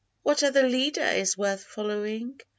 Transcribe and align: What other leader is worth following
What 0.23 0.41
other 0.41 0.67
leader 0.67 1.03
is 1.03 1.37
worth 1.37 1.63
following 1.63 2.39